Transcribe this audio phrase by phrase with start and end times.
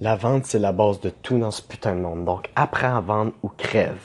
[0.00, 2.26] La vente, c'est la base de tout dans ce putain de monde.
[2.26, 4.02] Donc, apprends à vendre ou crève.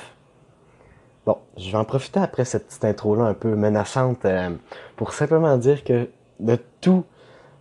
[1.25, 4.51] Bon, je vais en profiter après cette petite intro-là un peu menaçante euh,
[4.95, 6.07] pour simplement dire que
[6.39, 7.03] de tout,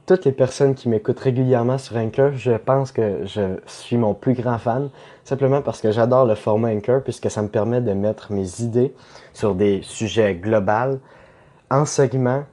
[0.07, 4.35] toutes les personnes qui m'écoutent régulièrement sur Anchor, je pense que je suis mon plus
[4.35, 4.91] grand fan,
[5.25, 8.95] simplement parce que j'adore le format Anchor puisque ça me permet de mettre mes idées
[9.33, 11.01] sur des sujets globaux
[11.69, 12.45] en segments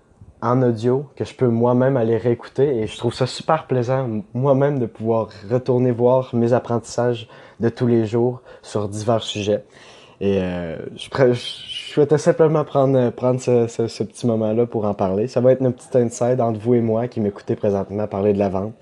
[0.42, 4.80] en audio que je peux moi-même aller réécouter et je trouve ça super plaisant moi-même
[4.80, 7.28] de pouvoir retourner voir mes apprentissages
[7.60, 9.64] de tous les jours sur divers sujets.
[10.20, 15.28] Et euh, je, je, souhaitais simplement prendre, prendre ce, ce, petit moment-là pour en parler.
[15.28, 18.40] Ça va être une petite inside entre vous et moi qui m'écoutez présentement parler de
[18.40, 18.74] la vente.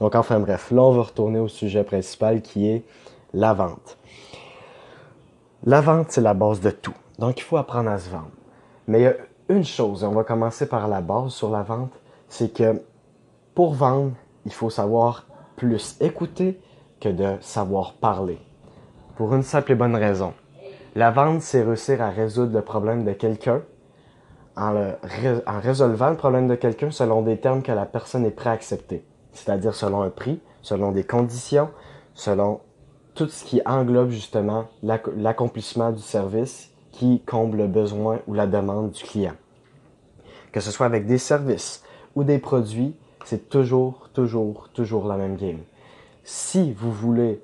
[0.00, 2.84] Donc enfin bref, là on va retourner au sujet principal qui est
[3.32, 3.98] la vente.
[5.64, 6.94] La vente, c'est la base de tout.
[7.18, 8.30] Donc il faut apprendre à se vendre.
[8.86, 9.14] Mais il y a
[9.48, 11.92] une chose, on va commencer par la base sur la vente,
[12.28, 12.82] c'est que
[13.54, 14.12] pour vendre,
[14.46, 15.26] il faut savoir
[15.56, 16.60] plus écouter
[17.00, 18.38] que de savoir parler.
[19.16, 20.32] Pour une simple et bonne raison.
[20.94, 23.62] La vente, c'est réussir à résoudre le problème de quelqu'un
[24.56, 28.48] en, en, résolvant le problème de quelqu'un selon des termes que la personne est prête
[28.48, 29.04] à accepter.
[29.32, 31.70] C'est-à-dire selon un prix, selon des conditions,
[32.14, 32.60] selon
[33.14, 38.90] tout ce qui englobe justement l'accomplissement du service qui comble le besoin ou la demande
[38.90, 39.34] du client.
[40.54, 41.82] Que ce soit avec des services
[42.14, 45.58] ou des produits, c'est toujours, toujours, toujours la même game.
[46.22, 47.42] Si vous voulez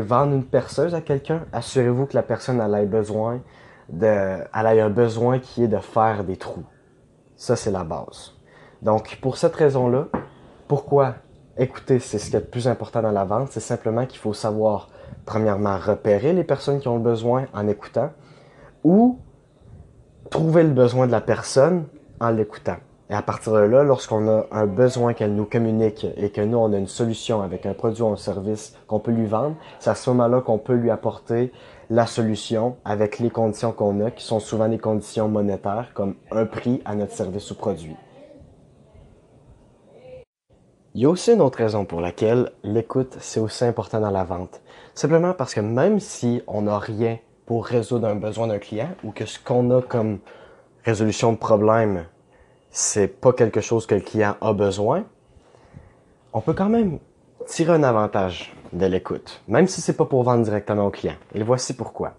[0.00, 2.86] vendre une perceuse à quelqu'un, assurez-vous que la personne elle a un
[4.88, 6.64] besoin qui est de faire des trous.
[7.36, 8.32] Ça, c'est la base.
[8.80, 10.08] Donc, pour cette raison-là,
[10.66, 11.16] pourquoi
[11.58, 14.32] écouter, c'est ce qui est le plus important dans la vente, c'est simplement qu'il faut
[14.32, 14.88] savoir
[15.26, 18.12] premièrement, repérer les personnes qui ont le besoin en écoutant
[18.82, 19.18] ou
[20.30, 21.84] trouver le besoin de la personne
[22.20, 22.76] en l'écoutant.
[23.10, 26.56] Et à partir de là, lorsqu'on a un besoin qu'elle nous communique et que nous,
[26.56, 29.90] on a une solution avec un produit ou un service qu'on peut lui vendre, c'est
[29.90, 31.52] à ce moment-là qu'on peut lui apporter
[31.90, 36.46] la solution avec les conditions qu'on a, qui sont souvent des conditions monétaires, comme un
[36.46, 37.96] prix à notre service ou produit.
[40.94, 44.24] Il y a aussi une autre raison pour laquelle l'écoute, c'est aussi important dans la
[44.24, 44.62] vente.
[44.94, 49.10] Simplement parce que même si on n'a rien pour résoudre un besoin d'un client ou
[49.10, 50.18] que ce qu'on a comme
[50.84, 52.04] résolution de problème,
[52.70, 55.04] c'est pas quelque chose que le client a besoin,
[56.32, 56.98] on peut quand même
[57.46, 61.14] tirer un avantage de l'écoute, même si c'est pas pour vendre directement au client.
[61.34, 62.14] Et voici pourquoi.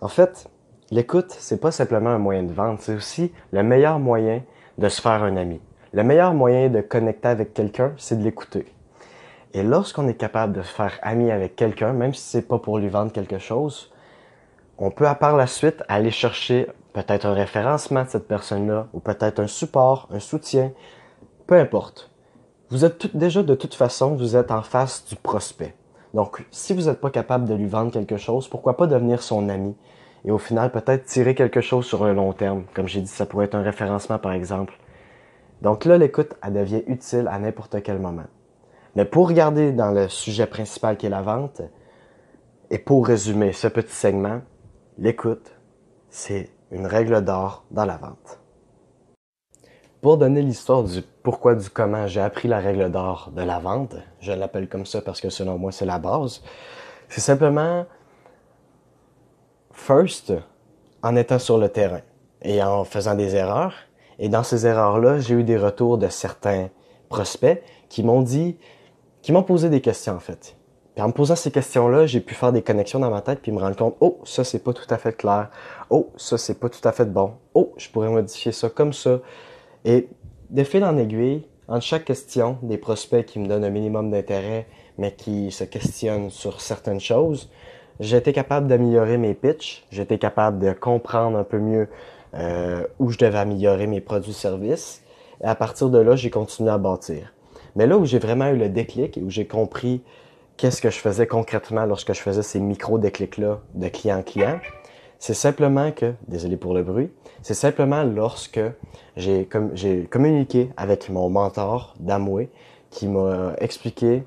[0.00, 0.48] En fait,
[0.90, 4.42] l'écoute, c'est pas simplement un moyen de vente, c'est aussi le meilleur moyen
[4.78, 5.60] de se faire un ami.
[5.92, 8.66] Le meilleur moyen de connecter avec quelqu'un, c'est de l'écouter.
[9.52, 12.78] Et lorsqu'on est capable de se faire ami avec quelqu'un, même si c'est pas pour
[12.78, 13.91] lui vendre quelque chose,
[14.78, 19.00] on peut à part la suite aller chercher peut-être un référencement de cette personne-là, ou
[19.00, 20.72] peut-être un support, un soutien,
[21.46, 22.10] peu importe.
[22.70, 25.74] Vous êtes déjà de toute façon, vous êtes en face du prospect.
[26.14, 29.48] Donc, si vous n'êtes pas capable de lui vendre quelque chose, pourquoi pas devenir son
[29.48, 29.74] ami?
[30.24, 32.64] Et au final, peut-être tirer quelque chose sur un long terme.
[32.74, 34.74] Comme j'ai dit, ça pourrait être un référencement, par exemple.
[35.62, 38.24] Donc là, l'écoute, elle devient utile à n'importe quel moment.
[38.94, 41.62] Mais pour regarder dans le sujet principal qui est la vente,
[42.70, 44.40] et pour résumer ce petit segment,
[44.98, 45.52] l'écoute,
[46.10, 48.40] c'est une règle d'or dans la vente.
[50.00, 53.94] Pour donner l'histoire du pourquoi, du comment j'ai appris la règle d'or de la vente,
[54.20, 56.42] je l'appelle comme ça parce que selon moi c'est la base,
[57.08, 57.86] c'est simplement
[59.72, 60.32] first
[61.02, 62.00] en étant sur le terrain
[62.42, 63.74] et en faisant des erreurs.
[64.18, 66.68] Et dans ces erreurs-là, j'ai eu des retours de certains
[67.08, 68.58] prospects qui m'ont dit
[69.22, 70.56] qui m'ont posé des questions en fait.
[70.94, 73.50] Puis en me posant ces questions-là, j'ai pu faire des connexions dans ma tête puis
[73.50, 75.48] me rendre compte, oh, ça c'est pas tout à fait clair.
[75.88, 77.32] Oh, ça c'est pas tout à fait bon.
[77.54, 79.20] Oh, je pourrais modifier ça comme ça.
[79.84, 80.08] Et
[80.50, 84.66] de fil en aiguille, entre chaque question, des prospects qui me donnent un minimum d'intérêt,
[84.98, 87.48] mais qui se questionnent sur certaines choses,
[88.00, 91.88] été capable d'améliorer mes pitches, été capable de comprendre un peu mieux
[92.34, 95.02] euh, où je devais améliorer mes produits-services.
[95.42, 97.32] Et à partir de là, j'ai continué à bâtir.
[97.76, 100.02] Mais là où j'ai vraiment eu le déclic et où j'ai compris
[100.56, 104.60] qu'est-ce que je faisais concrètement lorsque je faisais ces micro-déclics-là de client en client,
[105.18, 107.10] c'est simplement que, désolé pour le bruit,
[107.42, 108.60] c'est simplement lorsque
[109.16, 109.46] j'ai
[110.10, 112.50] communiqué avec mon mentor d'Amway
[112.90, 114.24] qui m'a expliqué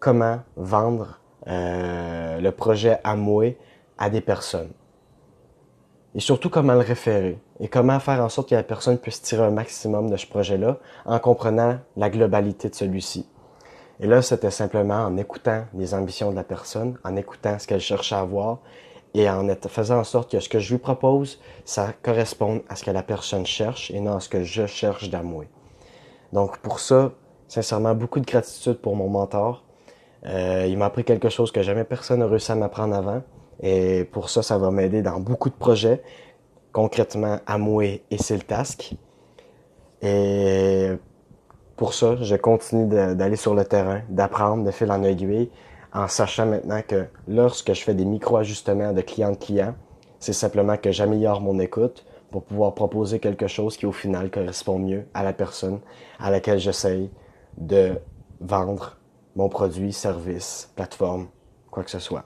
[0.00, 3.56] comment vendre euh, le projet Amway
[3.98, 4.72] à des personnes
[6.16, 9.44] et surtout comment le référer et comment faire en sorte que la personne puisse tirer
[9.44, 13.28] un maximum de ce projet-là en comprenant la globalité de celui-ci.
[14.00, 17.80] Et là, c'était simplement en écoutant les ambitions de la personne, en écoutant ce qu'elle
[17.80, 18.58] cherche à avoir
[19.14, 22.84] et en faisant en sorte que ce que je lui propose, ça corresponde à ce
[22.84, 25.48] que la personne cherche et non à ce que je cherche d'amouer.
[26.34, 27.12] Donc pour ça,
[27.48, 29.64] sincèrement beaucoup de gratitude pour mon mentor.
[30.26, 33.22] Euh, il m'a appris quelque chose que jamais personne n'a réussi à m'apprendre avant.
[33.62, 36.02] Et pour ça, ça va m'aider dans beaucoup de projets.
[36.72, 38.94] Concrètement, Amway et Siltask.
[40.02, 40.90] Et
[41.76, 45.50] pour ça, je continue d'aller sur le terrain, d'apprendre de fil en aiguille,
[45.92, 49.74] en sachant maintenant que lorsque je fais des micro-ajustements de client de client,
[50.18, 54.78] c'est simplement que j'améliore mon écoute pour pouvoir proposer quelque chose qui au final correspond
[54.78, 55.80] mieux à la personne
[56.18, 57.10] à laquelle j'essaye
[57.58, 57.92] de
[58.40, 58.96] vendre
[59.36, 61.28] mon produit, service, plateforme,
[61.70, 62.24] quoi que ce soit.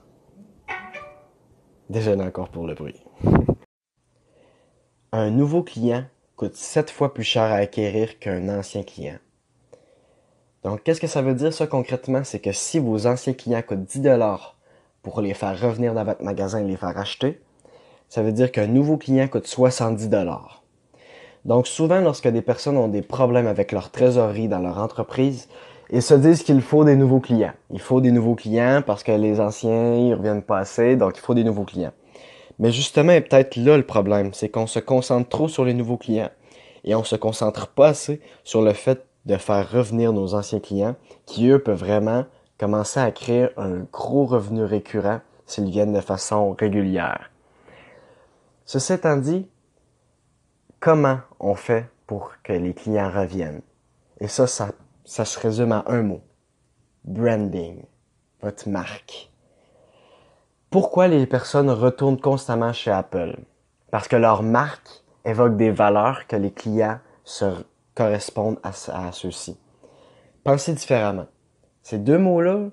[1.89, 3.03] Désolé encore pour le bruit.
[5.11, 6.05] Un nouveau client
[6.37, 9.17] coûte 7 fois plus cher à acquérir qu'un ancien client.
[10.63, 12.23] Donc, qu'est-ce que ça veut dire ça concrètement?
[12.23, 14.57] C'est que si vos anciens clients coûtent 10 dollars
[15.01, 17.41] pour les faire revenir dans votre magasin et les faire acheter,
[18.09, 20.63] ça veut dire qu'un nouveau client coûte 70 dollars.
[21.45, 25.47] Donc, souvent, lorsque des personnes ont des problèmes avec leur trésorerie dans leur entreprise,
[25.89, 27.53] ils se disent qu'il faut des nouveaux clients.
[27.71, 31.21] Il faut des nouveaux clients parce que les anciens, ils reviennent pas assez, donc il
[31.21, 31.91] faut des nouveaux clients.
[32.59, 36.29] Mais justement, peut-être là le problème, c'est qu'on se concentre trop sur les nouveaux clients
[36.83, 40.95] et on se concentre pas assez sur le fait de faire revenir nos anciens clients
[41.25, 42.25] qui, eux, peuvent vraiment
[42.57, 47.31] commencer à créer un gros revenu récurrent s'ils viennent de façon régulière.
[48.65, 49.49] Ceci étant dit,
[50.79, 53.61] comment on fait pour que les clients reviennent?
[54.19, 56.21] Et ça, ça, se résume à un mot.
[57.03, 57.83] Branding.
[58.41, 59.31] Votre marque.
[60.69, 63.37] Pourquoi les personnes retournent constamment chez Apple?
[63.91, 67.45] Parce que leur marque évoque des valeurs que les clients se
[67.95, 69.57] correspondent à, à ceux-ci.
[70.43, 71.27] Pensez différemment.
[71.83, 72.69] Ces deux mots-là,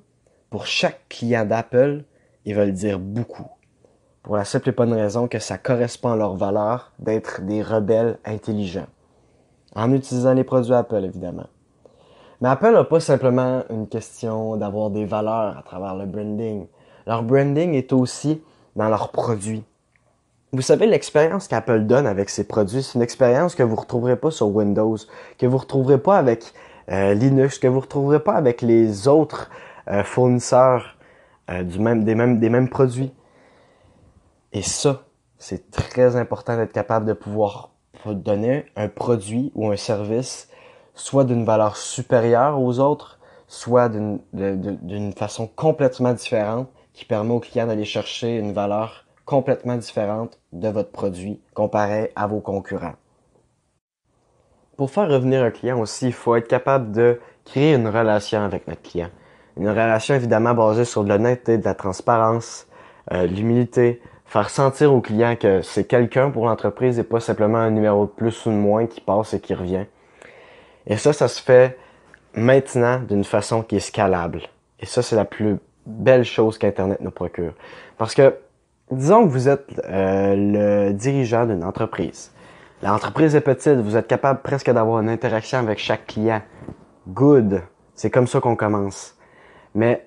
[0.51, 2.05] pour chaque client d'Apple,
[2.45, 3.47] ils veulent dire beaucoup.
[4.23, 8.19] Pour la simple et bonne raison que ça correspond à leur valeur d'être des rebelles
[8.25, 8.87] intelligents.
[9.75, 11.47] En utilisant les produits Apple, évidemment.
[12.41, 16.67] Mais Apple n'a pas simplement une question d'avoir des valeurs à travers le branding.
[17.07, 18.43] Leur branding est aussi
[18.77, 19.65] dans leurs produits.
[20.53, 24.17] Vous savez, l'expérience qu'Apple donne avec ses produits, c'est une expérience que vous ne retrouverez
[24.17, 24.97] pas sur Windows,
[25.37, 26.55] que vous ne retrouverez pas avec
[26.91, 29.51] euh, Linux, que vous ne retrouverez pas avec les autres
[29.89, 30.97] euh, fournisseurs
[31.51, 33.13] euh, du même, des, mêmes, des mêmes produits.
[34.55, 35.03] Et ça,
[35.37, 37.73] c'est très important d'être capable de pouvoir
[38.07, 40.49] donner un produit ou un service
[40.95, 43.19] soit d'une valeur supérieure aux autres,
[43.49, 50.41] soit d'une façon complètement différente, qui permet au client d'aller chercher une valeur complètement différente
[50.55, 52.95] de votre produit comparé à vos concurrents.
[54.79, 58.67] Pour faire revenir un client aussi, il faut être capable de créer une relation avec
[58.67, 59.11] notre client.
[59.59, 62.67] Une relation évidemment basée sur de l'honnêteté, de la transparence,
[63.13, 67.71] euh, l'humilité, faire sentir au client que c'est quelqu'un pour l'entreprise et pas simplement un
[67.71, 69.85] numéro de plus ou de moins qui passe et qui revient.
[70.87, 71.77] Et ça, ça se fait
[72.33, 74.41] maintenant d'une façon qui est scalable.
[74.81, 77.53] Et ça, c'est la plus belle chose qu'Internet nous procure.
[77.99, 78.35] Parce que,
[78.91, 82.33] disons que vous êtes euh, le dirigeant d'une entreprise.
[82.83, 86.43] L'entreprise est petite, vous êtes capable presque d'avoir une interaction avec chaque client.
[87.09, 87.63] Good.
[87.95, 89.17] C'est comme ça qu'on commence.
[89.75, 90.07] Mais,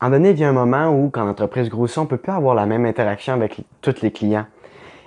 [0.00, 2.54] en donné, il y a un moment où, quand l'entreprise grossit, on peut plus avoir
[2.54, 4.46] la même interaction avec tous les clients.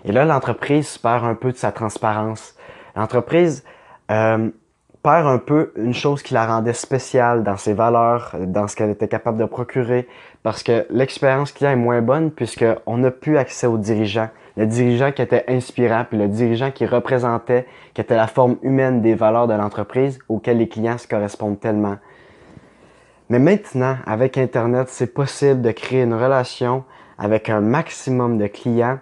[0.06, 2.56] Et là, l'entreprise perd un peu de sa transparence.
[2.96, 3.64] L'entreprise
[4.10, 4.50] euh,
[5.16, 9.08] un peu une chose qui la rendait spéciale dans ses valeurs, dans ce qu'elle était
[9.08, 10.08] capable de procurer,
[10.44, 14.30] parce que l'expérience client est moins bonne puisqu'on n'a plus accès au dirigeant.
[14.58, 19.02] Le dirigeant qui était inspirant, puis le dirigeant qui représentait, qui était la forme humaine
[19.02, 21.98] des valeurs de l'entreprise auxquelles les clients se correspondent tellement.
[23.30, 26.84] Mais maintenant, avec Internet, c'est possible de créer une relation
[27.18, 29.00] avec un maximum de clients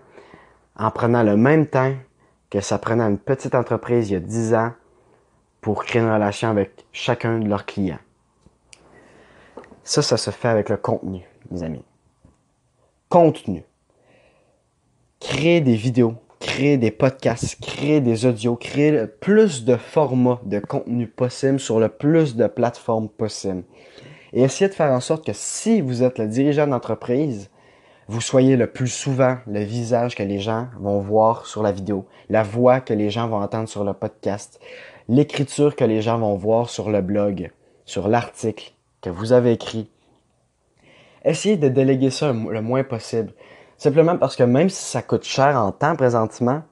[0.78, 1.94] en prenant le même temps
[2.50, 4.72] que ça prenait une petite entreprise il y a 10 ans
[5.66, 7.98] pour créer une relation avec chacun de leurs clients.
[9.84, 11.82] Ça, ça se fait avec le contenu, mes amis.
[13.10, 13.64] Contenu.
[15.20, 20.60] Créer des vidéos, créer des podcasts, créer des audios, créer le plus de formats de
[20.60, 23.64] contenu possible sur le plus de plateformes possible.
[24.34, 27.50] Et essayez de faire en sorte que si vous êtes le dirigeant d'entreprise,
[28.08, 32.06] vous soyez le plus souvent le visage que les gens vont voir sur la vidéo,
[32.30, 34.60] la voix que les gens vont entendre sur le podcast,
[35.08, 37.52] l'écriture que les gens vont voir sur le blog,
[37.86, 39.90] sur l'article que vous avez écrit.
[41.24, 43.34] Essayez de déléguer ça le moins possible.
[43.78, 46.64] Simplement parce que même si ça coûte cher en temps présentement,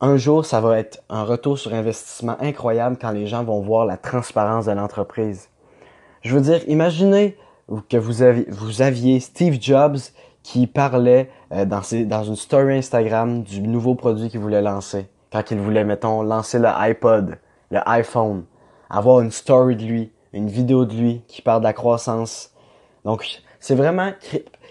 [0.00, 3.86] un jour, ça va être un retour sur investissement incroyable quand les gens vont voir
[3.86, 5.48] la transparence de l'entreprise.
[6.22, 7.36] Je veux dire, imaginez
[7.88, 9.98] que vous aviez, Steve Jobs
[10.42, 15.58] qui parlait euh, dans une story Instagram du nouveau produit qu'il voulait lancer quand il
[15.58, 17.38] voulait, mettons, lancer le iPod,
[17.70, 18.44] le iPhone.
[18.88, 22.52] avoir une story de lui, une vidéo de lui qui parle de la croissance.
[23.04, 24.12] Donc, c'est vraiment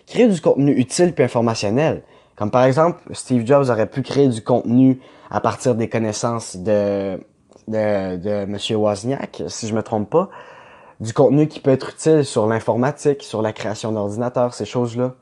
[0.07, 2.03] créer, du contenu utile puis informationnel.
[2.35, 7.19] Comme par exemple, Steve Jobs aurait pu créer du contenu à partir des connaissances de,
[7.67, 10.29] de, de Monsieur Wozniak, si je me trompe pas.
[11.01, 15.15] Du contenu qui peut être utile sur l'informatique, sur la création d'ordinateurs, ces choses-là.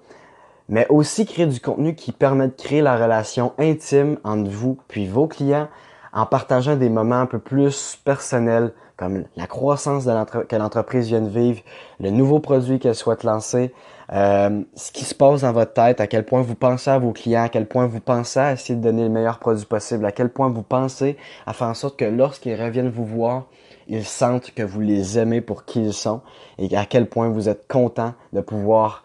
[0.70, 5.08] Mais aussi créer du contenu qui permet de créer la relation intime entre vous puis
[5.08, 5.68] vos clients
[6.14, 11.22] en partageant des moments un peu plus personnels comme la croissance de que l'entreprise vient
[11.22, 11.62] de vivre,
[12.00, 13.74] le nouveau produit qu'elle souhaite lancer,
[14.12, 17.12] euh, ce qui se passe dans votre tête, à quel point vous pensez à vos
[17.12, 20.12] clients, à quel point vous pensez à essayer de donner le meilleur produit possible, à
[20.12, 21.18] quel point vous pensez
[21.48, 23.48] à faire en sorte que lorsqu'ils reviennent vous voir,
[23.88, 26.22] ils sentent que vous les aimez pour qui ils sont
[26.60, 29.04] et à quel point vous êtes content de pouvoir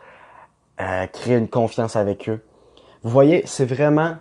[0.81, 2.41] euh, créer une confiance avec eux.
[3.03, 4.17] Vous voyez, c'est vraiment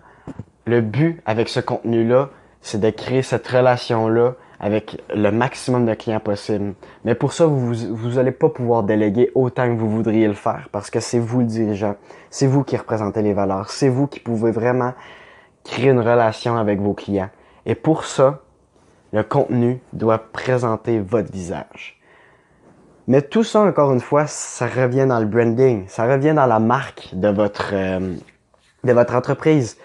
[0.66, 6.20] le but avec ce contenu-là, c'est de créer cette relation-là avec le maximum de clients
[6.20, 6.74] possible.
[7.04, 10.68] Mais pour ça, vous vous allez pas pouvoir déléguer autant que vous voudriez le faire
[10.72, 11.94] parce que c'est vous le dirigeant,
[12.30, 14.94] c'est vous qui représentez les valeurs, c'est vous qui pouvez vraiment
[15.64, 17.30] créer une relation avec vos clients.
[17.66, 18.40] Et pour ça,
[19.12, 21.97] le contenu doit présenter votre visage.
[23.08, 26.58] Mais tout ça, encore une fois, ça revient dans le branding, ça revient dans la
[26.58, 28.14] marque de votre euh,
[28.84, 29.78] de votre entreprise.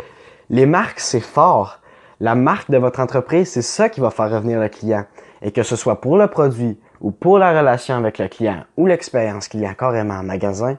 [0.49, 1.79] Les marques, c'est fort,
[2.19, 5.05] la marque de votre entreprise, c'est ça qui va faire revenir le client.
[5.41, 8.87] Et que ce soit pour le produit ou pour la relation avec le client ou
[8.87, 10.77] l'expérience client carrément en magasin,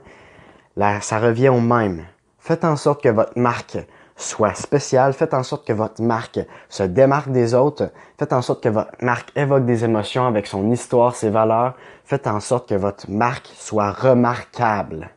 [0.76, 2.04] là, ça revient au même.
[2.38, 3.78] Faites en sorte que votre marque
[4.16, 5.12] soit spéciale.
[5.12, 7.90] Faites en sorte que votre marque se démarque des autres.
[8.18, 11.74] Faites en sorte que votre marque évoque des émotions avec son histoire, ses valeurs.
[12.04, 15.10] Faites en sorte que votre marque soit remarquable.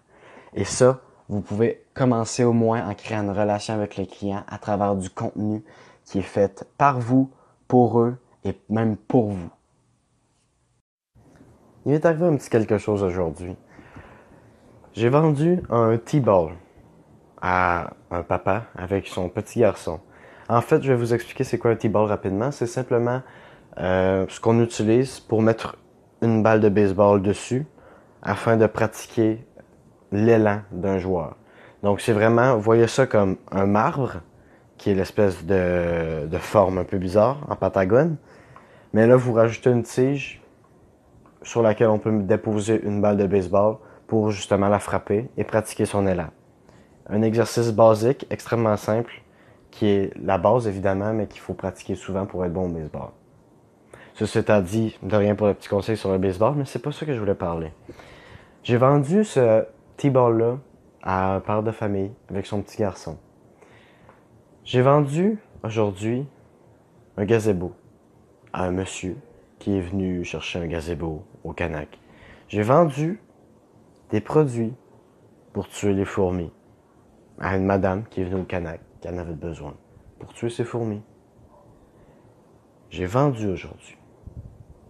[0.54, 1.00] Et ça,
[1.30, 5.10] vous pouvez commencer au moins en créant une relation avec le client à travers du
[5.10, 5.64] contenu
[6.06, 7.30] qui est faite par vous,
[7.68, 9.50] pour eux et même pour vous.
[11.86, 13.56] Il m'est arrivé un petit quelque chose aujourd'hui.
[14.94, 16.54] J'ai vendu un T-ball
[17.42, 20.00] à un papa avec son petit garçon.
[20.50, 22.52] En fait, je vais vous expliquer c'est quoi un T-ball rapidement.
[22.52, 23.22] C'est simplement
[23.80, 25.78] euh, ce qu'on utilise pour mettre
[26.22, 27.66] une balle de baseball dessus
[28.22, 29.46] afin de pratiquer
[30.12, 31.36] l'élan d'un joueur.
[31.84, 34.22] Donc c'est vraiment, vous voyez ça comme un marbre
[34.78, 38.18] qui est l'espèce de, de, forme un peu bizarre en pentagone.
[38.94, 40.42] Mais là, vous rajoutez une tige
[41.42, 43.78] sur laquelle on peut déposer une balle de baseball
[44.08, 46.30] pour justement la frapper et pratiquer son élan.
[47.10, 49.22] Un exercice basique, extrêmement simple,
[49.72, 53.10] qui est la base évidemment, mais qu'il faut pratiquer souvent pour être bon au baseball.
[54.16, 56.92] Ceci étant dit, de rien pour le petit conseil sur le baseball, mais c'est pas
[56.92, 57.72] ça que je voulais parler.
[58.64, 59.64] J'ai vendu ce
[59.98, 60.58] T-ball-là
[61.04, 63.18] à un père de famille avec son petit garçon.
[64.64, 66.26] J'ai vendu aujourd'hui
[67.16, 67.74] un gazebo
[68.52, 69.16] à un monsieur
[69.60, 72.00] qui est venu chercher un gazebo au Canac.
[72.50, 73.22] J'ai vendu
[74.10, 74.74] des produits
[75.54, 76.52] pour tuer les fourmis
[77.40, 79.76] à une madame qui est venue au Canac, qui en avait besoin,
[80.20, 81.02] pour tuer ses fourmis.
[82.90, 83.98] J'ai vendu aujourd'hui.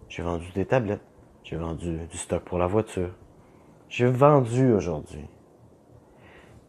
[0.08, 1.02] J'ai vendu des tablettes.
[1.44, 3.10] J'ai vendu du stock pour la voiture.
[3.88, 5.24] J'ai vendu aujourd'hui.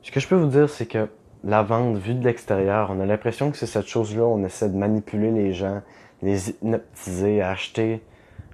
[0.01, 1.09] Ce que je peux vous dire, c'est que
[1.43, 4.77] la vente vue de l'extérieur, on a l'impression que c'est cette chose-là, on essaie de
[4.77, 5.81] manipuler les gens,
[6.21, 8.01] les hypnotiser à acheter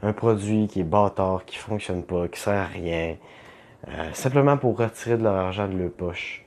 [0.02, 3.16] un produit qui est bâtard, qui fonctionne pas, qui sert à rien,
[3.88, 6.45] euh, simplement pour retirer de leur argent de leur poche.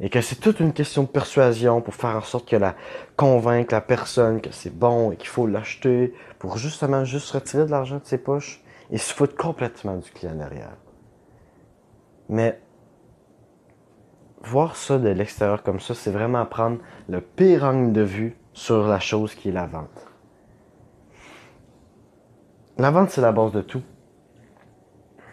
[0.00, 2.74] Et que c'est toute une question de persuasion pour faire en sorte que la
[3.16, 7.70] convaincre la personne que c'est bon et qu'il faut l'acheter pour justement juste retirer de
[7.70, 10.76] l'argent de ses poches et se foutre complètement du client derrière.
[12.28, 12.60] Mais
[14.42, 18.86] voir ça de l'extérieur comme ça, c'est vraiment prendre le pire angle de vue sur
[18.86, 20.06] la chose qui est la vente.
[22.78, 23.82] La vente, c'est la base de tout.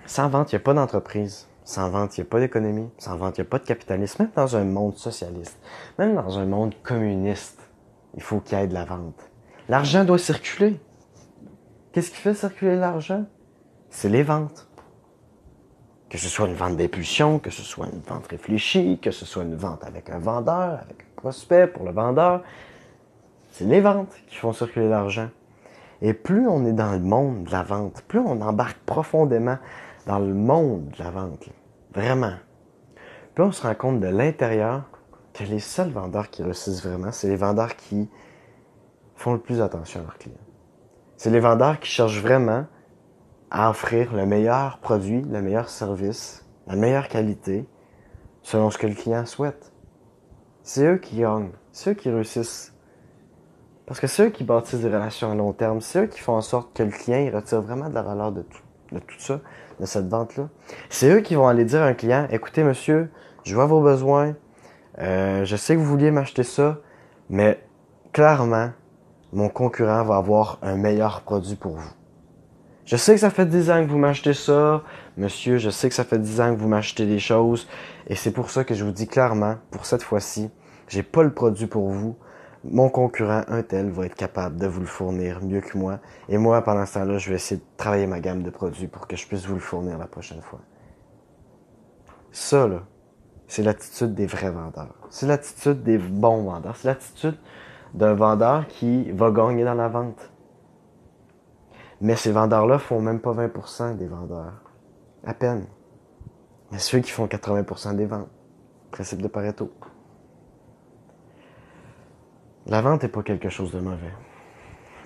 [0.05, 1.47] Sans vente, il n'y a pas d'entreprise.
[1.65, 2.89] Sans vente, il n'y a pas d'économie.
[2.97, 4.23] Sans vente, il n'y a pas de capitalisme.
[4.23, 5.57] Même dans un monde socialiste,
[5.97, 7.59] même dans un monde communiste,
[8.15, 9.29] il faut qu'il y ait de la vente.
[9.69, 10.79] L'argent doit circuler.
[11.91, 13.25] Qu'est-ce qui fait circuler l'argent?
[13.89, 14.67] C'est les ventes.
[16.09, 19.43] Que ce soit une vente d'impulsion, que ce soit une vente réfléchie, que ce soit
[19.43, 22.43] une vente avec un vendeur, avec un prospect pour le vendeur.
[23.51, 25.29] C'est les ventes qui font circuler l'argent.
[26.01, 29.57] Et plus on est dans le monde de la vente, plus on embarque profondément
[30.05, 31.49] dans le monde de la vente,
[31.93, 32.35] vraiment,
[33.35, 34.83] plus on se rend compte de l'intérieur
[35.33, 38.09] que les seuls vendeurs qui réussissent vraiment, c'est les vendeurs qui
[39.15, 40.35] font le plus attention à leurs clients.
[41.17, 42.65] C'est les vendeurs qui cherchent vraiment
[43.49, 47.67] à offrir le meilleur produit, le meilleur service, la meilleure qualité,
[48.41, 49.71] selon ce que le client souhaite.
[50.63, 52.73] C'est eux qui gagnent, c'est eux qui réussissent.
[53.85, 55.81] Parce que c'est eux qui bâtissent des relations à long terme.
[55.81, 58.41] C'est eux qui font en sorte que le client retire vraiment de la valeur de
[58.41, 58.62] tout,
[58.93, 59.39] de tout ça,
[59.79, 60.49] de cette vente-là.
[60.89, 63.09] C'est eux qui vont aller dire à un client, écoutez monsieur,
[63.43, 64.35] je vois vos besoins,
[64.99, 66.79] euh, je sais que vous vouliez m'acheter ça,
[67.29, 67.59] mais
[68.11, 68.71] clairement,
[69.31, 71.91] mon concurrent va avoir un meilleur produit pour vous.
[72.85, 74.83] Je sais que ça fait 10 ans que vous m'achetez ça,
[75.17, 77.67] monsieur, je sais que ça fait 10 ans que vous m'achetez des choses,
[78.07, 80.51] et c'est pour ça que je vous dis clairement, pour cette fois-ci,
[80.87, 82.15] j'ai pas le produit pour vous.
[82.63, 85.99] Mon concurrent, un tel, va être capable de vous le fournir mieux que moi.
[86.29, 89.05] Et moi, pendant ce temps-là, je vais essayer de travailler ma gamme de produits pour
[89.05, 90.59] que je puisse vous le fournir la prochaine fois.
[92.31, 92.83] Ça, là,
[93.47, 94.95] c'est l'attitude des vrais vendeurs.
[95.09, 96.75] C'est l'attitude des bons vendeurs.
[96.77, 97.37] C'est l'attitude
[97.93, 100.31] d'un vendeur qui va gagner dans la vente.
[101.99, 104.61] Mais ces vendeurs-là font même pas 20% des vendeurs.
[105.25, 105.65] À peine.
[106.71, 108.29] Mais ceux qui font 80% des ventes.
[108.91, 109.71] Principe de Pareto.
[112.67, 114.13] La vente n'est pas quelque chose de mauvais.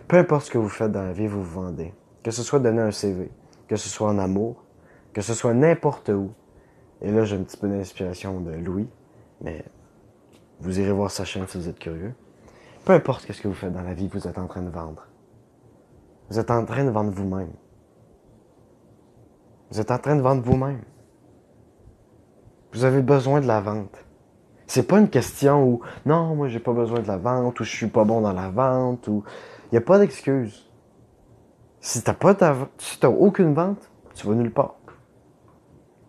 [0.08, 1.94] Peu importe ce que vous faites dans la vie, vous vous vendez.
[2.24, 3.32] Que ce soit donner un CV,
[3.68, 4.64] que ce soit en amour,
[5.14, 6.32] que ce soit n'importe où.
[7.02, 8.88] Et là, j'ai un petit peu d'inspiration de Louis,
[9.42, 9.66] mais
[10.60, 12.14] vous irez voir sa chaîne si vous êtes curieux.
[12.86, 15.08] Peu importe ce que vous faites dans la vie, vous êtes en train de vendre.
[16.30, 17.52] Vous êtes en train de vendre vous-même.
[19.72, 20.82] Vous êtes en train de vendre vous-même.
[22.74, 24.07] Vous avez besoin de la vente.
[24.68, 27.74] C'est pas une question où non, moi j'ai pas besoin de la vente ou je
[27.74, 29.24] suis pas bon dans la vente ou
[29.72, 30.70] il y a pas d'excuse.
[31.80, 34.76] Si t'as pas ta si t'as aucune vente, tu vas nulle part.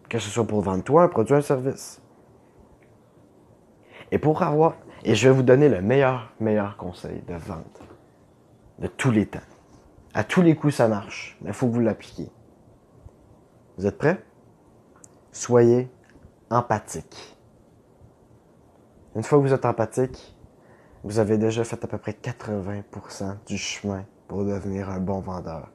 [0.08, 2.02] Que ce soit pour vendre toi un produit, un service.
[4.10, 4.74] Et pour avoir
[5.04, 7.80] et je vais vous donner le meilleur meilleur conseil de vente
[8.80, 9.38] de tous les temps.
[10.14, 12.30] À tous les coups ça marche, mais il faut que vous l'appliquiez.
[13.76, 14.20] Vous êtes prêts?
[15.30, 15.88] Soyez
[16.50, 17.37] empathique.
[19.18, 20.32] Une fois que vous êtes empathique,
[21.02, 25.70] vous avez déjà fait à peu près 80% du chemin pour devenir un bon vendeur.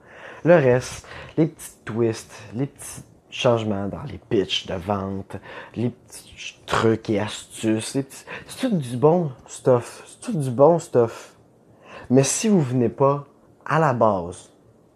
[0.46, 5.36] Le reste, les petits twists, les petits changements dans les pitchs de vente,
[5.76, 7.98] les petits trucs et astuces,
[8.48, 10.04] c'est tout du bon stuff.
[10.08, 11.36] C'est tout du bon stuff.
[12.10, 13.28] Mais si vous venez pas
[13.66, 14.52] à la base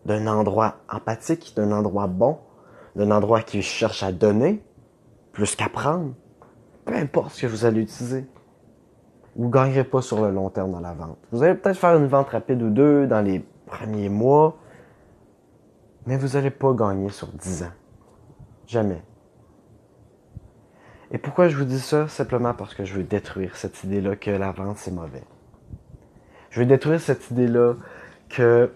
[0.06, 2.38] d'un endroit empathique, d'un endroit bon,
[2.96, 4.64] d'un endroit qui cherche à donner,
[5.34, 6.14] plus qu'à prendre,
[6.86, 8.26] peu importe ce que vous allez utiliser,
[9.38, 11.20] vous ne gagnerez pas sur le long terme dans la vente.
[11.32, 14.58] Vous allez peut-être faire une vente rapide ou deux dans les premiers mois,
[16.08, 17.72] mais vous n'allez pas gagner sur 10 ans.
[18.66, 19.02] Jamais.
[21.12, 22.08] Et pourquoi je vous dis ça?
[22.08, 25.24] Simplement parce que je veux détruire cette idée-là que la vente, c'est mauvais.
[26.50, 27.76] Je veux détruire cette idée-là
[28.30, 28.72] que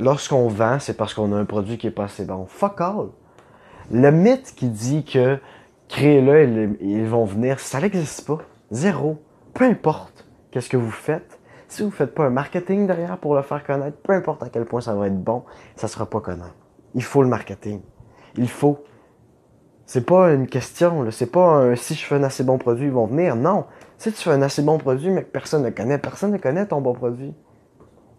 [0.00, 2.46] lorsqu'on vend, c'est parce qu'on a un produit qui est pas assez bon.
[2.46, 3.08] Fuck all!
[3.92, 5.38] Le mythe qui dit que
[5.88, 8.38] créez-le, ils vont venir, ça n'existe pas.
[8.70, 9.18] Zéro.
[9.52, 11.40] Peu importe qu'est-ce que vous faites.
[11.68, 14.48] Si vous ne faites pas un marketing derrière pour le faire connaître, peu importe à
[14.48, 15.44] quel point ça va être bon,
[15.76, 16.54] ça ne sera pas connaître.
[16.94, 17.80] Il faut le marketing.
[18.36, 18.84] Il faut.
[19.86, 22.92] C'est pas une question, c'est pas un si je fais un assez bon produit, ils
[22.92, 23.34] vont venir.
[23.34, 23.66] Non.
[23.98, 26.66] Si tu fais un assez bon produit, mais que personne ne connaît, personne ne connaît
[26.66, 27.34] ton bon produit.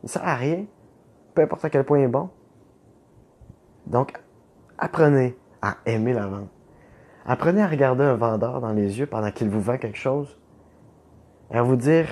[0.03, 0.65] Il sert à rien.
[1.33, 2.29] Peu importe à quel point il est bon.
[3.87, 4.21] Donc,
[4.77, 6.49] apprenez à aimer la vente.
[7.25, 10.40] Apprenez à regarder un vendeur dans les yeux pendant qu'il vous vend quelque chose
[11.53, 12.07] à vous dire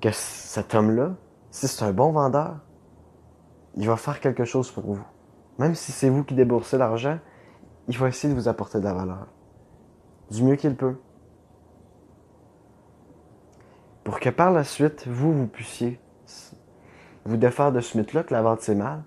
[0.00, 1.14] que cet homme-là,
[1.50, 2.56] si c'est un bon vendeur,
[3.74, 5.04] il va faire quelque chose pour vous.
[5.58, 7.18] Même si c'est vous qui déboursez l'argent,
[7.88, 9.26] il va essayer de vous apporter de la valeur.
[10.30, 10.96] Du mieux qu'il peut.
[14.04, 16.00] Pour que par la suite, vous, vous puissiez
[17.26, 19.02] vous défaire de ce mythe-là que la vente c'est mal,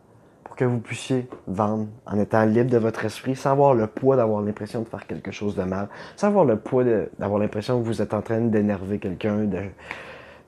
[0.59, 4.41] que vous puissiez vendre en étant libre de votre esprit, sans avoir le poids d'avoir
[4.41, 6.83] l'impression de faire quelque chose de mal, sans avoir le poids
[7.17, 9.69] d'avoir l'impression que vous êtes en train d'énerver quelqu'un, de,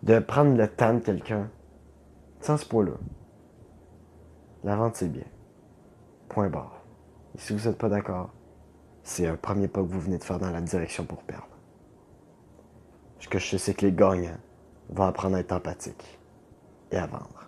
[0.04, 1.50] de prendre le temps de quelqu'un.
[2.42, 2.92] Sans ce poids-là.
[4.66, 5.24] La vente, c'est bien.
[6.28, 6.84] Point barre.
[7.38, 8.32] Et si vous n'êtes pas d'accord,
[9.04, 11.48] c'est un premier pas que vous venez de faire dans la direction pour perdre.
[13.20, 14.40] Ce que je sais, c'est que les gagnants
[14.90, 16.20] vont apprendre à être empathiques
[16.92, 17.41] et à vendre.